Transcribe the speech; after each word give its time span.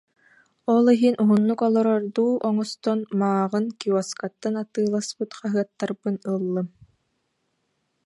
Ол 0.73 0.85
иһин 0.93 1.15
уһуннук 1.23 1.59
олорордуу 1.67 2.31
оҥостон, 2.47 2.99
мааҕын 3.19 3.65
киоскаттан 3.79 4.53
атыыласпыт 4.63 5.29
хаһыаттарбын 5.39 6.15
ыллым 6.33 6.67